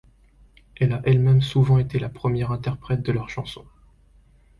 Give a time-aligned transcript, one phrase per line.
[0.77, 3.67] Elle a même souvent été la première interprète de leurs chansons.